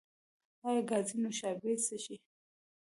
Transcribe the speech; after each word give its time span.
ایا 0.67 0.81
ګازي 0.89 1.15
نوشابې 1.23 1.71
څښئ؟ 1.85 2.17